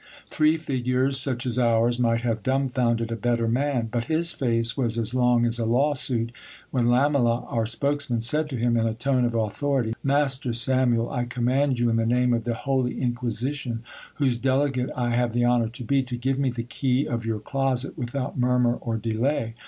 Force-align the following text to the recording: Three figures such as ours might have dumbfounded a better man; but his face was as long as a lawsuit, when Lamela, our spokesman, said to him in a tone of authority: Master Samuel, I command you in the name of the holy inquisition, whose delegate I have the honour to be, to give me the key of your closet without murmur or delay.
Three 0.31 0.57
figures 0.57 1.19
such 1.19 1.45
as 1.45 1.59
ours 1.59 1.99
might 1.99 2.21
have 2.21 2.41
dumbfounded 2.41 3.11
a 3.11 3.15
better 3.15 3.47
man; 3.47 3.87
but 3.91 4.05
his 4.05 4.31
face 4.33 4.75
was 4.75 4.97
as 4.97 5.13
long 5.13 5.45
as 5.45 5.59
a 5.59 5.65
lawsuit, 5.67 6.31
when 6.71 6.89
Lamela, 6.89 7.41
our 7.47 7.67
spokesman, 7.67 8.19
said 8.19 8.49
to 8.49 8.57
him 8.57 8.75
in 8.77 8.87
a 8.87 8.95
tone 8.95 9.25
of 9.25 9.35
authority: 9.35 9.93
Master 10.01 10.53
Samuel, 10.53 11.11
I 11.11 11.25
command 11.25 11.77
you 11.77 11.87
in 11.87 11.97
the 11.97 12.05
name 12.07 12.33
of 12.33 12.45
the 12.45 12.55
holy 12.55 12.99
inquisition, 12.99 13.83
whose 14.15 14.39
delegate 14.39 14.89
I 14.95 15.11
have 15.11 15.33
the 15.33 15.45
honour 15.45 15.69
to 15.69 15.83
be, 15.83 16.01
to 16.01 16.17
give 16.17 16.39
me 16.39 16.49
the 16.49 16.63
key 16.63 17.05
of 17.05 17.23
your 17.23 17.37
closet 17.39 17.95
without 17.95 18.35
murmur 18.35 18.73
or 18.81 18.97
delay. 18.97 19.53